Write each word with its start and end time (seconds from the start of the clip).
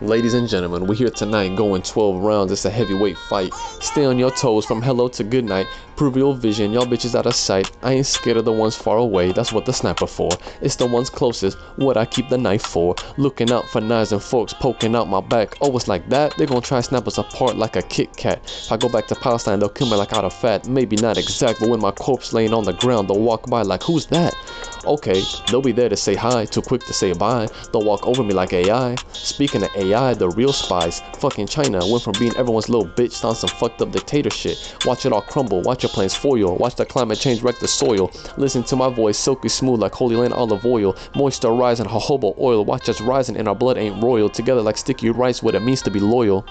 Ladies 0.00 0.34
and 0.34 0.48
gentlemen, 0.48 0.88
we're 0.88 0.96
here 0.96 1.08
tonight 1.08 1.54
going 1.54 1.80
12 1.80 2.20
rounds. 2.20 2.50
It's 2.50 2.64
a 2.64 2.70
heavyweight 2.70 3.16
fight. 3.16 3.54
Stay 3.54 4.04
on 4.04 4.18
your 4.18 4.32
toes 4.32 4.66
from 4.66 4.82
hello 4.82 5.06
to 5.06 5.22
good 5.22 5.44
night. 5.44 5.68
your 5.96 6.34
vision, 6.34 6.72
y'all 6.72 6.84
bitches 6.84 7.14
out 7.14 7.26
of 7.26 7.34
sight. 7.36 7.70
I 7.80 7.92
ain't 7.92 8.06
scared 8.06 8.36
of 8.36 8.44
the 8.44 8.52
ones 8.52 8.74
far 8.74 8.98
away, 8.98 9.30
that's 9.30 9.52
what 9.52 9.64
the 9.64 9.72
sniper 9.72 10.08
for. 10.08 10.36
It's 10.60 10.74
the 10.74 10.86
ones 10.86 11.08
closest, 11.08 11.56
what 11.76 11.96
I 11.96 12.06
keep 12.06 12.28
the 12.28 12.36
knife 12.36 12.62
for. 12.62 12.96
Looking 13.18 13.52
out 13.52 13.68
for 13.68 13.80
knives 13.80 14.10
and 14.10 14.20
forks 14.20 14.52
poking 14.52 14.96
out 14.96 15.08
my 15.08 15.20
back. 15.20 15.56
Oh, 15.60 15.74
it's 15.76 15.86
like 15.86 16.08
that? 16.08 16.36
They 16.36 16.46
gonna 16.46 16.60
try 16.60 16.80
snap 16.80 17.06
us 17.06 17.18
apart 17.18 17.56
like 17.56 17.76
a 17.76 17.82
Kit 17.82 18.16
Kat. 18.16 18.40
If 18.44 18.72
I 18.72 18.76
go 18.76 18.88
back 18.88 19.06
to 19.06 19.14
Palestine, 19.14 19.60
they'll 19.60 19.68
kill 19.68 19.88
me 19.88 19.96
like 19.96 20.12
Arafat. 20.12 20.66
Maybe 20.66 20.96
not 20.96 21.18
exact, 21.18 21.60
but 21.60 21.68
when 21.68 21.80
my 21.80 21.92
corpse 21.92 22.32
laying 22.32 22.52
on 22.52 22.64
the 22.64 22.72
ground, 22.72 23.08
they'll 23.08 23.20
walk 23.20 23.48
by 23.48 23.62
like, 23.62 23.84
who's 23.84 24.06
that? 24.06 24.34
Okay, 24.86 25.26
they'll 25.48 25.62
be 25.62 25.72
there 25.72 25.88
to 25.88 25.96
say 25.96 26.14
hi, 26.14 26.44
too 26.44 26.62
quick 26.62 26.84
to 26.84 26.92
say 26.92 27.12
bye. 27.12 27.48
They'll 27.72 27.84
walk 27.84 28.06
over 28.06 28.22
me 28.22 28.34
like 28.34 28.52
AI. 28.52 29.00
Speaking 29.22 29.62
of 29.62 29.70
AI, 29.76 30.14
the 30.14 30.28
real 30.28 30.52
spies, 30.52 31.02
fucking 31.18 31.46
China 31.46 31.86
went 31.86 32.04
from 32.04 32.18
being 32.18 32.36
everyone's 32.36 32.68
little 32.68 32.86
bitch 32.86 33.24
on 33.24 33.34
some 33.34 33.50
fucked 33.50 33.80
up 33.82 33.92
dictator 33.92 34.30
shit. 34.30 34.58
Watch 34.84 35.06
it 35.06 35.12
all 35.12 35.22
crumble, 35.22 35.62
watch 35.62 35.82
your 35.82 35.90
plans 35.90 36.14
foil, 36.14 36.56
watch 36.56 36.76
the 36.76 36.84
climate 36.84 37.18
change 37.18 37.42
wreck 37.42 37.58
the 37.58 37.68
soil. 37.68 38.10
Listen 38.36 38.62
to 38.64 38.76
my 38.76 38.88
voice, 38.90 39.18
silky 39.18 39.48
smooth 39.48 39.80
like 39.80 39.92
holy 39.92 40.16
land 40.16 40.34
olive 40.34 40.64
oil. 40.66 40.96
Moisture 41.14 41.52
rising, 41.52 41.86
jojoba 41.86 42.38
oil, 42.38 42.64
watch 42.64 42.88
us 42.88 43.00
rising 43.00 43.36
and 43.36 43.48
our 43.48 43.54
blood 43.54 43.78
ain't 43.78 44.02
royal. 44.02 44.28
Together 44.28 44.60
like 44.60 44.76
sticky 44.76 45.10
rice, 45.10 45.42
what 45.42 45.54
it 45.54 45.60
means 45.60 45.82
to 45.82 45.90
be 45.90 46.00
loyal. 46.00 46.44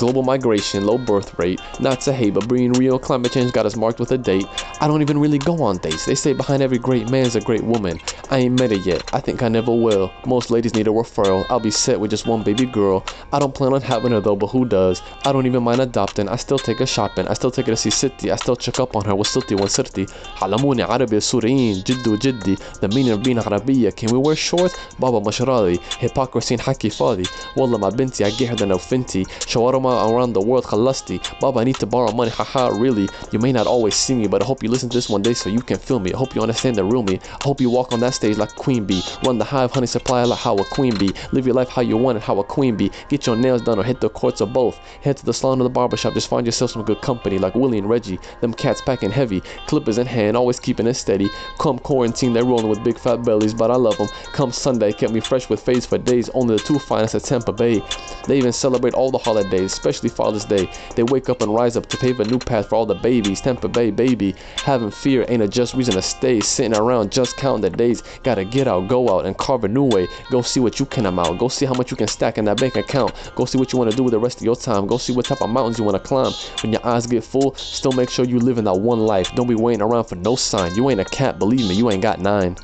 global 0.00 0.22
migration, 0.22 0.84
low 0.84 0.98
birth 0.98 1.38
rate, 1.38 1.60
not 1.80 2.00
to 2.02 2.12
hate, 2.12 2.34
but 2.34 2.48
being 2.48 2.72
real, 2.72 2.98
climate 2.98 3.32
change 3.32 3.52
got 3.52 3.66
us 3.66 3.76
marked 3.76 3.98
with 3.98 4.12
a 4.12 4.18
date. 4.18 4.46
I 4.80 4.86
don't 4.88 5.02
even 5.02 5.18
really 5.18 5.38
go 5.38 5.62
on 5.62 5.78
dates. 5.78 6.04
They 6.04 6.14
say 6.14 6.32
behind 6.32 6.62
every 6.62 6.78
great 6.78 7.10
man's 7.10 7.36
a 7.36 7.40
great 7.40 7.64
woman. 7.64 7.98
I 8.30 8.38
ain't 8.38 8.58
met 8.60 8.72
it 8.72 8.84
yet. 8.86 9.02
I 9.12 9.20
think 9.20 9.42
I 9.42 9.48
never 9.48 9.74
will. 9.74 10.10
Most 10.26 10.50
ladies 10.50 10.74
need 10.74 10.86
a 10.86 10.90
referral. 10.90 11.46
I'll 11.48 11.60
be 11.60 11.70
set 11.70 11.98
with 11.98 12.10
just 12.10 12.26
one 12.26 12.42
baby 12.42 12.66
girl. 12.66 13.04
I 13.32 13.38
don't 13.38 13.54
plan 13.54 13.72
on 13.72 13.80
having 13.80 14.12
her 14.12 14.20
though, 14.20 14.36
but 14.36 14.48
who 14.48 14.64
does? 14.64 15.02
I 15.24 15.32
don't 15.32 15.46
even 15.46 15.62
mind 15.62 15.80
adopting. 15.80 16.28
I 16.28 16.36
still 16.36 16.58
take 16.58 16.78
her 16.78 16.86
shopping. 16.86 17.26
I 17.28 17.34
still 17.34 17.50
take 17.50 17.66
her 17.66 17.72
to 17.72 17.76
see 17.76 17.90
City. 17.90 18.30
I 18.30 18.36
still 18.36 18.56
check 18.56 18.78
up 18.80 18.96
on 18.96 19.04
her 19.04 19.14
with 19.14 19.28
City 19.28 19.54
when 19.54 19.68
City. 19.68 20.06
علموني 20.42 20.82
عربي 20.82 21.20
سوريين 21.20 21.82
جد 21.86 22.08
وجدي. 22.08 22.56
The 22.56 22.88
meaning 22.88 23.12
of 23.12 23.22
being 23.22 23.38
عربية. 23.38 23.90
Can 23.90 24.10
we 24.10 24.18
wear 24.18 24.36
shorts? 24.36 24.76
بابا 24.98 25.20
مش 25.20 25.42
راضي. 25.42 25.80
Hypocrisy 26.00 26.60
حكي 26.60 26.90
فاضي. 26.90 27.28
والله 27.56 27.78
ما 27.78 27.88
بنتي 27.88 28.24
I 28.24 28.30
get 28.30 28.48
her 28.48 28.56
than 28.56 28.78
Finty. 28.78 29.26
شاورما 29.46 29.86
around, 29.91 30.13
around 30.13 30.33
the 30.33 30.41
world. 30.41 30.65
Halasti 30.65 31.19
Bob 31.39 31.57
I 31.57 31.63
need 31.63 31.79
to 31.79 31.85
borrow 31.85 32.11
money. 32.11 32.31
Haha 32.31 32.69
really? 32.69 33.09
You 33.31 33.39
may 33.39 33.51
not 33.51 33.67
always 33.67 33.95
see 33.95 34.15
me 34.15 34.27
but 34.27 34.41
I 34.41 34.45
hope 34.45 34.63
you 34.63 34.69
listen 34.69 34.89
to 34.89 34.97
this 34.97 35.09
one 35.09 35.21
day 35.21 35.33
so 35.33 35.49
you 35.49 35.61
can 35.61 35.77
feel 35.77 35.99
me. 35.99 36.13
I 36.13 36.17
hope 36.17 36.35
you 36.35 36.41
understand 36.41 36.75
the 36.75 36.83
real 36.83 37.03
me. 37.03 37.19
I 37.39 37.43
hope 37.43 37.61
you 37.61 37.69
walk 37.69 37.91
on 37.91 37.99
that 38.01 38.13
stage 38.13 38.37
like 38.37 38.55
queen 38.55 38.85
bee. 38.85 39.03
Run 39.23 39.37
the 39.37 39.45
hive 39.45 39.71
honey 39.71 39.87
supply 39.87 40.23
like 40.23 40.39
how 40.39 40.57
a 40.57 40.65
queen 40.65 40.97
bee. 40.97 41.13
Live 41.31 41.45
your 41.45 41.55
life 41.55 41.69
how 41.69 41.81
you 41.81 41.97
want 41.97 42.17
it 42.17 42.23
how 42.23 42.39
a 42.39 42.43
queen 42.43 42.75
bee. 42.75 42.91
Get 43.09 43.25
your 43.27 43.35
nails 43.35 43.61
done 43.61 43.79
or 43.79 43.83
hit 43.83 43.99
the 44.01 44.09
courts 44.09 44.41
or 44.41 44.47
both. 44.47 44.77
Head 45.01 45.17
to 45.17 45.25
the 45.25 45.33
salon 45.33 45.61
or 45.61 45.63
the 45.63 45.69
barbershop 45.69 46.13
just 46.13 46.29
find 46.29 46.45
yourself 46.45 46.71
some 46.71 46.83
good 46.83 47.01
company 47.01 47.37
like 47.37 47.55
Willie 47.55 47.77
and 47.77 47.89
Reggie. 47.89 48.19
Them 48.41 48.53
cats 48.53 48.81
packing 48.81 49.11
heavy. 49.11 49.41
Clippers 49.67 49.97
in 49.97 50.07
hand 50.07 50.37
always 50.37 50.59
keeping 50.59 50.87
it 50.87 50.93
steady. 50.95 51.29
Come 51.59 51.79
quarantine 51.79 52.33
they're 52.33 52.45
rolling 52.45 52.69
with 52.69 52.83
big 52.83 52.97
fat 52.99 53.23
bellies 53.23 53.53
but 53.53 53.71
I 53.71 53.75
love 53.75 53.97
them 53.97 54.09
come 54.33 54.51
Sunday 54.51 54.93
kept 54.93 55.13
me 55.13 55.19
fresh 55.19 55.49
with 55.49 55.61
fades 55.61 55.85
for 55.85 55.97
days. 55.97 56.29
Only 56.33 56.57
the 56.57 56.63
two 56.63 56.79
finest 56.79 57.15
at 57.15 57.23
Tampa 57.23 57.51
Bay. 57.51 57.81
They 58.27 58.37
even 58.37 58.53
celebrate 58.53 58.93
all 58.93 59.11
the 59.11 59.17
holidays 59.17 59.73
especially 59.81 60.09
Father's 60.09 60.45
Day. 60.45 60.69
They 60.95 61.01
wake 61.01 61.27
up 61.27 61.41
and 61.41 61.53
rise 61.53 61.75
up 61.75 61.87
to 61.87 61.97
pave 61.97 62.19
a 62.19 62.23
new 62.25 62.37
path 62.37 62.69
for 62.69 62.75
all 62.75 62.85
the 62.85 62.93
babies. 62.93 63.41
Tampa 63.41 63.67
Bay, 63.67 63.89
baby. 63.89 64.35
Having 64.57 64.91
fear 64.91 65.25
ain't 65.27 65.41
a 65.41 65.47
just 65.47 65.73
reason 65.73 65.95
to 65.95 66.03
stay. 66.03 66.39
Sitting 66.39 66.75
around 66.75 67.11
just 67.11 67.35
counting 67.35 67.61
the 67.61 67.75
days. 67.75 68.03
Gotta 68.21 68.45
get 68.45 68.67
out, 68.67 68.87
go 68.87 69.09
out, 69.09 69.25
and 69.25 69.35
carve 69.37 69.63
a 69.63 69.67
new 69.67 69.83
way. 69.83 70.07
Go 70.29 70.43
see 70.43 70.59
what 70.59 70.79
you 70.79 70.85
can 70.85 71.07
amount. 71.07 71.39
Go 71.39 71.47
see 71.47 71.65
how 71.65 71.73
much 71.73 71.89
you 71.89 71.97
can 71.97 72.07
stack 72.07 72.37
in 72.37 72.45
that 72.45 72.59
bank 72.59 72.75
account. 72.75 73.11
Go 73.35 73.45
see 73.45 73.57
what 73.57 73.73
you 73.73 73.79
want 73.79 73.89
to 73.89 73.97
do 73.97 74.03
with 74.03 74.11
the 74.11 74.19
rest 74.19 74.37
of 74.37 74.43
your 74.43 74.55
time. 74.55 74.85
Go 74.85 74.99
see 74.99 75.13
what 75.13 75.25
type 75.25 75.41
of 75.41 75.49
mountains 75.49 75.79
you 75.79 75.83
want 75.83 75.95
to 75.95 76.07
climb. 76.07 76.31
When 76.61 76.71
your 76.71 76.85
eyes 76.85 77.07
get 77.07 77.23
full, 77.23 77.55
still 77.55 77.91
make 77.91 78.11
sure 78.11 78.25
you 78.25 78.39
live 78.39 78.59
in 78.59 78.65
that 78.65 78.77
one 78.77 78.99
life. 78.99 79.33
Don't 79.33 79.47
be 79.47 79.55
waiting 79.55 79.81
around 79.81 80.03
for 80.03 80.15
no 80.15 80.35
sign. 80.35 80.75
You 80.75 80.91
ain't 80.91 80.99
a 80.99 81.05
cat, 81.05 81.39
believe 81.39 81.67
me, 81.67 81.73
you 81.73 81.89
ain't 81.89 82.03
got 82.03 82.19
nine. 82.19 82.55